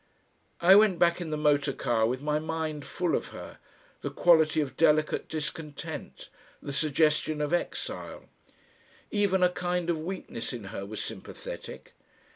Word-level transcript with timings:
I 0.61 0.75
went 0.75 0.97
back 0.97 1.21
in 1.21 1.29
the 1.29 1.37
motor 1.37 1.73
car 1.73 2.07
with 2.07 2.23
my 2.23 2.39
mind 2.39 2.85
full 2.87 3.13
of 3.15 3.27
her, 3.27 3.59
the 4.01 4.09
quality 4.09 4.59
of 4.59 4.75
delicate 4.75 5.29
discontent, 5.29 6.29
the 6.59 6.73
suggestion 6.73 7.39
of 7.39 7.53
exile. 7.53 8.25
Even 9.11 9.43
a 9.43 9.49
kind 9.49 9.91
of 9.91 9.99
weakness 10.01 10.53
in 10.53 10.63
her 10.73 10.87
was 10.87 11.03
sympathetic. 11.03 11.93